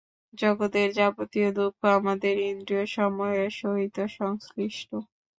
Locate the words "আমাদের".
1.97-2.35